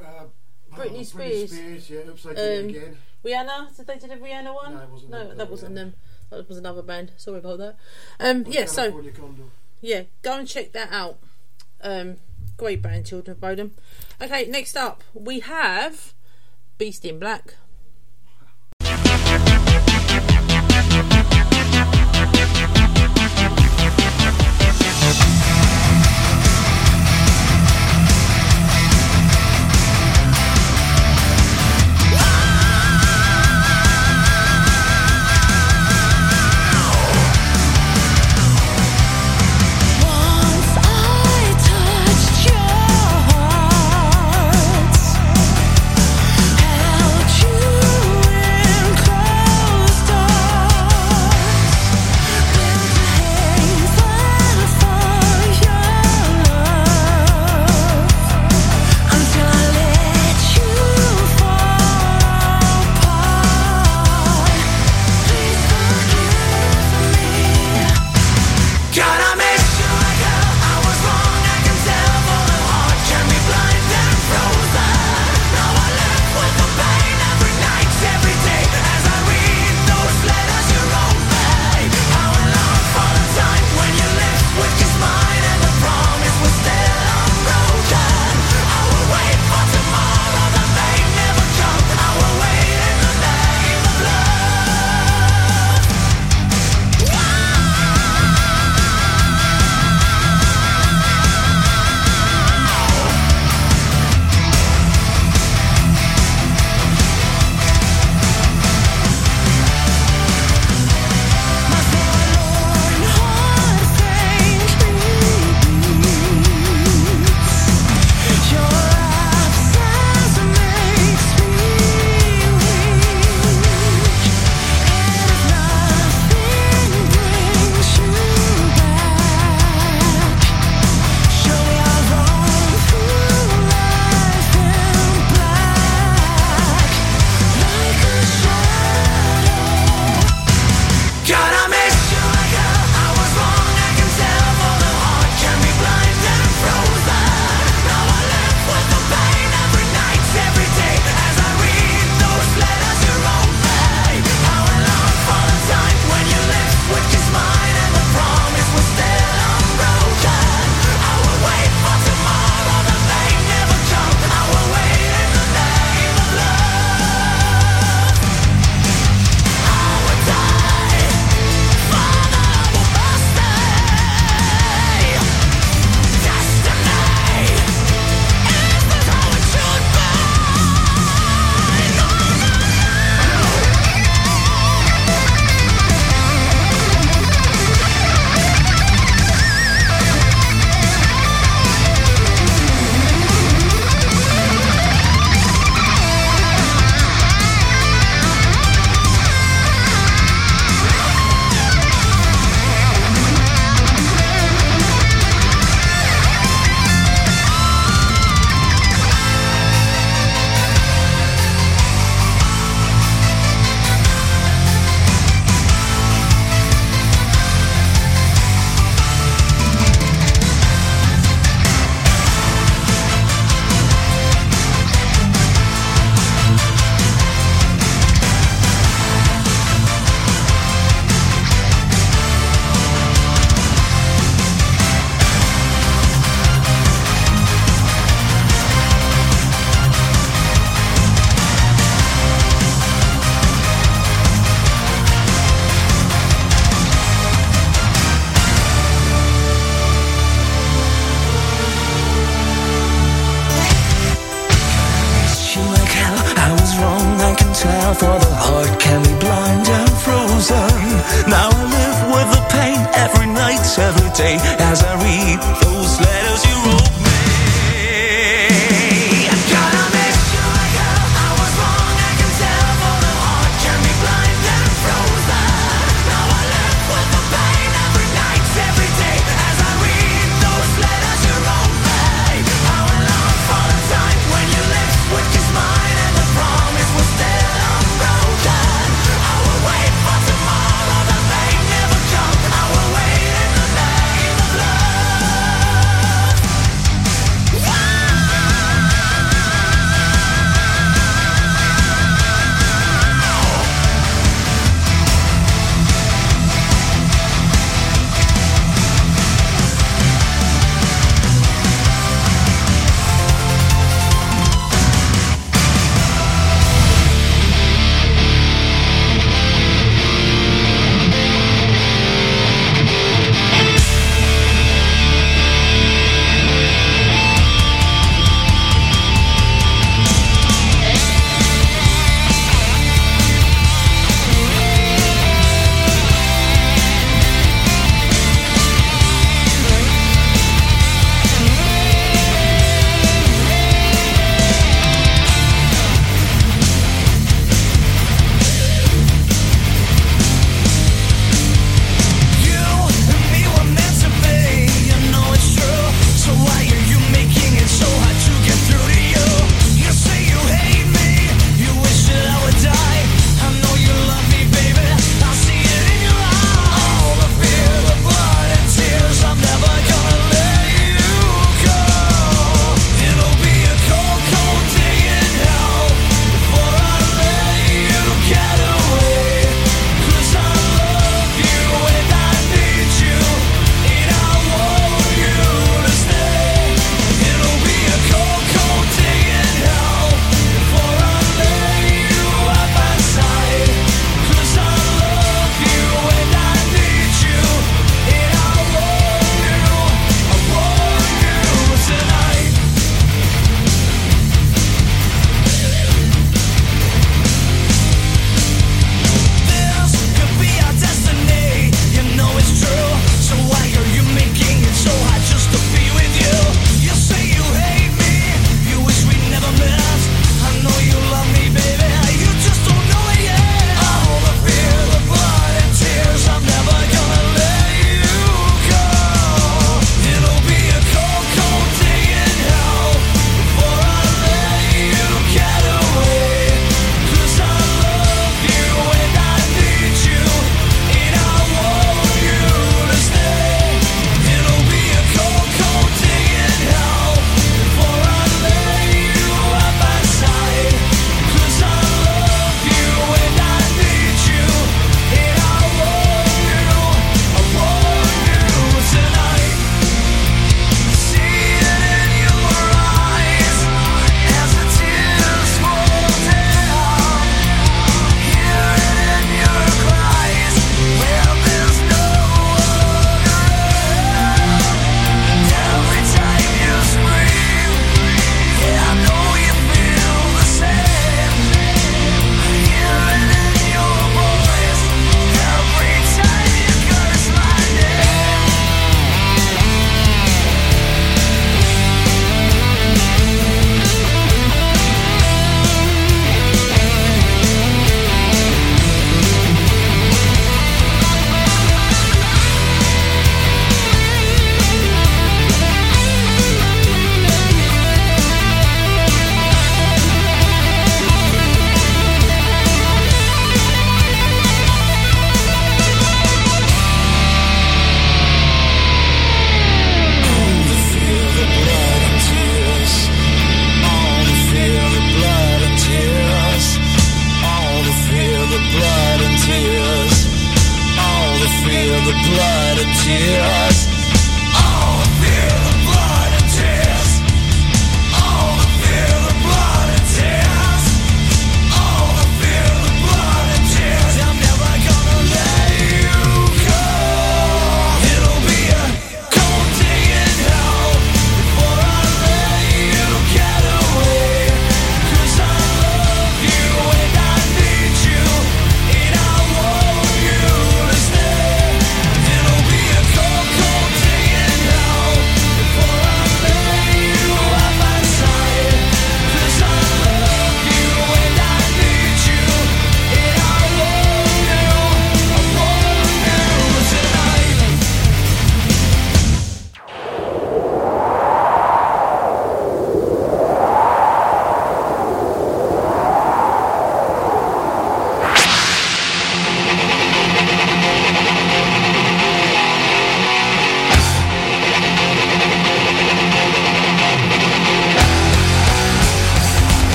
Uh, 0.00 0.24
Britney 0.72 1.00
oh, 1.00 1.02
Spears. 1.02 1.50
Spears, 1.52 1.90
yeah, 1.90 1.98
oops, 2.08 2.26
I 2.26 2.34
did 2.34 2.38
Um, 2.64 2.70
it 2.70 2.76
again. 2.76 2.98
Rihanna, 3.24 3.76
did 3.76 3.86
they 3.86 3.98
do 3.98 4.08
the 4.08 4.14
Rihanna 4.16 4.54
one? 4.54 4.74
No, 4.74 4.80
it 4.82 4.88
wasn't 4.90 5.10
No, 5.10 5.28
them, 5.28 5.38
that 5.38 5.50
wasn't 5.50 5.72
Rihanna. 5.72 5.76
them. 5.76 5.94
That 6.30 6.48
was 6.48 6.58
another 6.58 6.82
band. 6.82 7.12
Sorry 7.16 7.38
about 7.38 7.58
that. 7.58 7.76
Um, 8.20 8.44
yeah, 8.48 8.66
so 8.66 8.90
Condor. 8.92 9.44
yeah, 9.80 10.02
go 10.22 10.38
and 10.38 10.46
check 10.48 10.72
that 10.72 10.90
out. 10.92 11.18
Um, 11.80 12.16
great 12.56 12.82
band, 12.82 13.06
Children 13.06 13.36
of 13.36 13.40
Bodom. 13.40 13.70
Okay, 14.20 14.46
next 14.46 14.76
up 14.76 15.02
we 15.14 15.40
have 15.40 16.14
Beast 16.78 17.04
in 17.04 17.18
Black. 17.18 17.54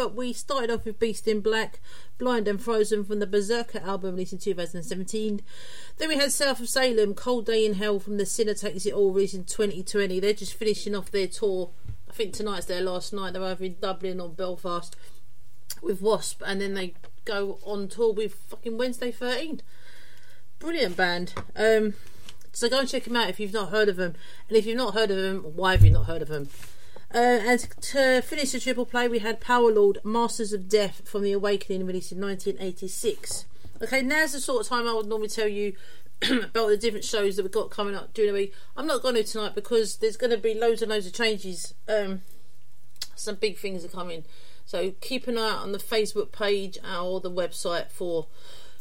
But 0.00 0.14
we 0.14 0.32
started 0.32 0.70
off 0.70 0.86
with 0.86 0.98
Beast 0.98 1.28
in 1.28 1.42
Black, 1.42 1.78
Blind 2.16 2.48
and 2.48 2.58
Frozen 2.58 3.04
from 3.04 3.18
the 3.18 3.26
Berserker 3.26 3.80
album 3.80 4.12
released 4.12 4.32
in 4.32 4.38
2017. 4.38 5.42
Then 5.98 6.08
we 6.08 6.16
had 6.16 6.32
South 6.32 6.58
of 6.58 6.70
Salem, 6.70 7.12
Cold 7.12 7.44
Day 7.44 7.66
in 7.66 7.74
Hell 7.74 8.00
from 8.00 8.16
the 8.16 8.24
Sinner 8.24 8.54
Takes 8.54 8.86
It 8.86 8.94
All 8.94 9.12
released 9.12 9.34
in 9.34 9.44
2020. 9.44 10.18
They're 10.18 10.32
just 10.32 10.54
finishing 10.54 10.96
off 10.96 11.10
their 11.10 11.26
tour. 11.26 11.68
I 12.08 12.14
think 12.14 12.32
tonight's 12.32 12.64
their 12.64 12.80
last 12.80 13.12
night. 13.12 13.34
They're 13.34 13.44
either 13.44 13.62
in 13.62 13.76
Dublin 13.78 14.22
or 14.22 14.30
Belfast 14.30 14.96
with 15.82 16.00
Wasp, 16.00 16.42
and 16.46 16.62
then 16.62 16.72
they 16.72 16.94
go 17.26 17.58
on 17.62 17.86
tour 17.86 18.14
with 18.14 18.32
fucking 18.32 18.78
Wednesday 18.78 19.12
13. 19.12 19.60
Brilliant 20.60 20.96
band. 20.96 21.34
Um, 21.54 21.92
so 22.52 22.70
go 22.70 22.78
and 22.78 22.88
check 22.88 23.04
them 23.04 23.16
out 23.16 23.28
if 23.28 23.38
you've 23.38 23.52
not 23.52 23.68
heard 23.68 23.90
of 23.90 23.96
them. 23.96 24.14
And 24.48 24.56
if 24.56 24.64
you've 24.64 24.78
not 24.78 24.94
heard 24.94 25.10
of 25.10 25.18
them, 25.18 25.40
why 25.54 25.72
have 25.72 25.84
you 25.84 25.90
not 25.90 26.06
heard 26.06 26.22
of 26.22 26.28
them? 26.28 26.48
Uh, 27.12 27.18
and 27.18 27.60
to 27.80 28.22
finish 28.22 28.52
the 28.52 28.60
triple 28.60 28.86
play, 28.86 29.08
we 29.08 29.18
had 29.18 29.40
Powerlord, 29.40 30.04
Masters 30.04 30.52
of 30.52 30.68
Death 30.68 31.02
from 31.08 31.22
The 31.22 31.32
Awakening, 31.32 31.84
released 31.84 32.12
in 32.12 32.20
1986. 32.20 33.46
Okay, 33.82 34.00
now's 34.00 34.32
the 34.32 34.40
sort 34.40 34.60
of 34.60 34.68
time 34.68 34.86
I 34.86 34.92
would 34.92 35.06
normally 35.06 35.28
tell 35.28 35.48
you 35.48 35.72
about 36.22 36.68
the 36.68 36.76
different 36.76 37.04
shows 37.04 37.34
that 37.34 37.42
we've 37.42 37.50
got 37.50 37.70
coming 37.70 37.96
up 37.96 38.14
during 38.14 38.32
the 38.32 38.38
week. 38.38 38.54
I'm 38.76 38.86
not 38.86 39.02
going 39.02 39.16
to 39.16 39.24
tonight 39.24 39.56
because 39.56 39.96
there's 39.96 40.16
going 40.16 40.30
to 40.30 40.38
be 40.38 40.54
loads 40.54 40.82
and 40.82 40.90
loads 40.90 41.06
of 41.06 41.12
changes. 41.12 41.74
Um, 41.88 42.22
some 43.16 43.34
big 43.34 43.58
things 43.58 43.84
are 43.84 43.88
coming. 43.88 44.24
So 44.64 44.92
keep 45.00 45.26
an 45.26 45.36
eye 45.36 45.50
out 45.50 45.62
on 45.62 45.72
the 45.72 45.78
Facebook 45.78 46.30
page 46.30 46.78
or 46.84 47.20
the 47.20 47.30
website 47.30 47.90
for 47.90 48.28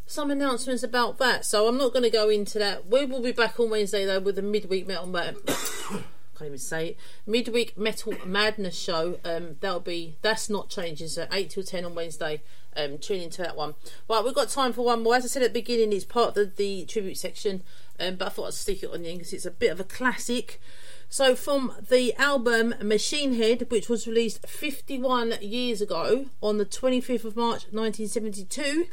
some 0.06 0.30
announcements 0.30 0.84
about 0.84 1.18
that. 1.18 1.46
So 1.46 1.68
I'm 1.68 1.80
not 1.80 1.94
going 1.94 2.04
to 2.04 2.12
go 2.12 2.30
into 2.30 2.60
that. 2.60 2.88
We 2.88 3.06
will 3.06 3.24
be 3.24 3.32
back 3.32 3.60
on 3.60 3.72
Wednesday 3.72 4.06
though 4.06 4.20
with 4.20 4.36
the 4.36 4.44
midweek 4.44 4.88
metal. 4.88 5.08
Ma- 5.08 5.32
can't 6.40 6.48
even 6.48 6.58
say 6.58 6.88
it. 6.90 6.98
Midweek 7.28 7.78
Metal 7.78 8.14
Madness 8.26 8.78
show. 8.78 9.20
Um, 9.26 9.58
that'll 9.60 9.82
be 9.82 10.16
that's 10.22 10.50
not 10.50 10.70
changing. 10.70 11.10
So 11.10 11.28
eight 11.32 11.50
till 11.50 11.64
ten 11.64 11.86
on 11.86 11.96
Wednesday. 11.96 12.42
Um, 12.78 12.98
tune 12.98 13.22
into 13.22 13.42
that 13.42 13.58
one. 13.58 13.76
Right, 14.10 14.24
we've 14.24 14.34
got 14.34 14.50
time 14.50 14.74
for 14.74 14.86
one 14.86 15.04
more. 15.04 15.16
As 15.16 15.26
I 15.26 15.28
said 15.28 15.44
at 15.44 15.54
the 15.54 15.60
beginning, 15.60 15.92
it's 15.92 16.06
part 16.06 16.30
of 16.30 16.36
the, 16.36 16.46
the 16.56 16.86
tribute 16.86 17.18
section. 17.18 17.64
Um, 18.00 18.16
but 18.16 18.28
I 18.28 18.30
thought 18.30 18.48
I'd 18.48 18.54
stick 18.54 18.84
it 18.84 18.92
on 18.94 19.02
the 19.02 19.10
end 19.10 19.20
because 19.20 19.34
it's 19.34 19.46
a 19.46 19.52
bit 19.52 19.72
of 19.72 19.80
a 19.80 19.84
classic. 19.84 20.62
So 21.10 21.36
from 21.36 21.74
the 21.90 22.14
album 22.16 22.76
Machine 22.82 23.34
Head, 23.34 23.66
which 23.70 23.90
was 23.90 24.08
released 24.08 24.48
51 24.48 25.34
years 25.42 25.82
ago 25.82 26.28
on 26.42 26.58
the 26.58 26.66
25th 26.66 27.26
of 27.26 27.36
March 27.36 27.66
1972. 27.72 28.88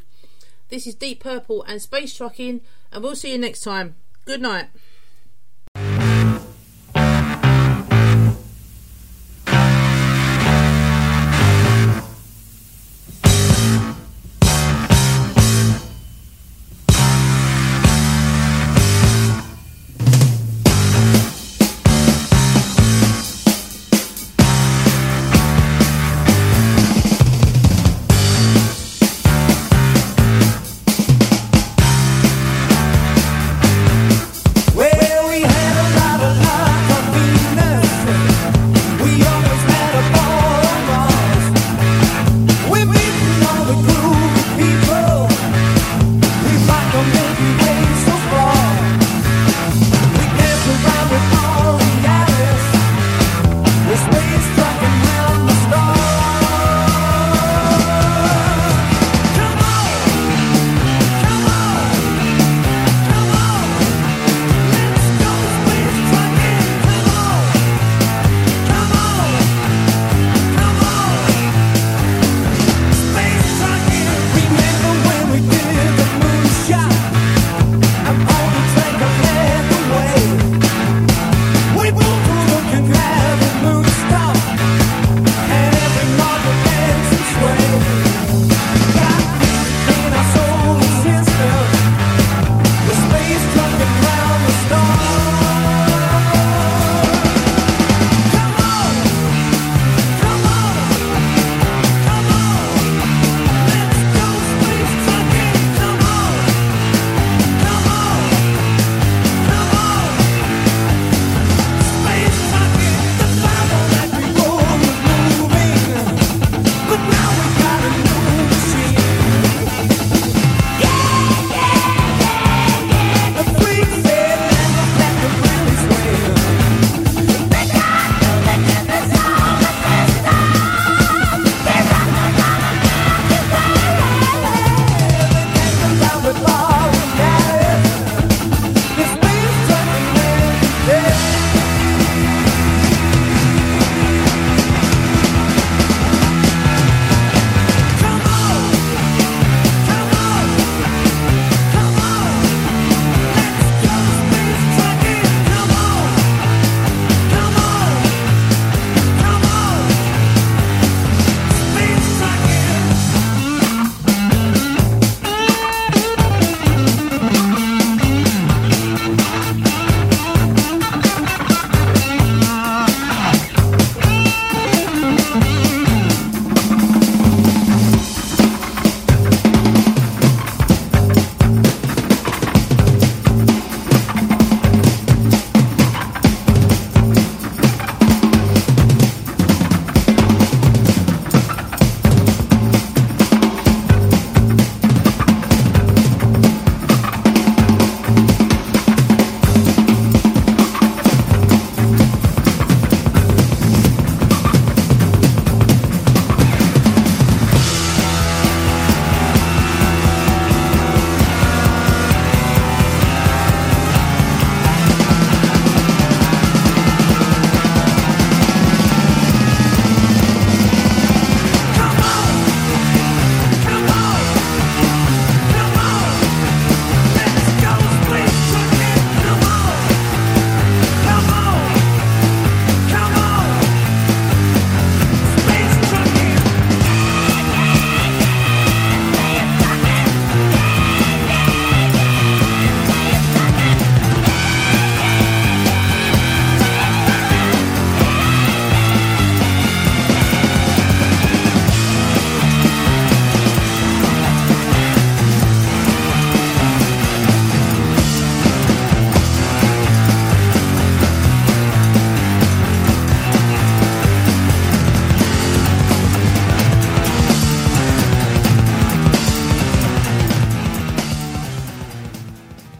This 0.69 0.85
is 0.85 0.95
Deep 0.95 1.21
Purple 1.21 1.63
and 1.63 1.81
Space 1.81 2.17
Trucking, 2.17 2.59
and 2.91 3.03
we'll 3.03 3.15
see 3.15 3.31
you 3.31 3.37
next 3.37 3.61
time. 3.61 3.95
Good 4.25 4.41
night. 4.41 4.67